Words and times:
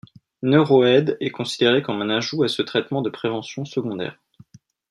Neuroaid 0.41 1.15
est 1.19 1.29
considéré 1.29 1.83
comme 1.83 2.01
un 2.01 2.09
ajout 2.09 2.41
à 2.41 2.47
ce 2.47 2.63
traitement 2.63 3.03
de 3.03 3.11
prévention 3.11 3.65
secondaire. 3.65 4.17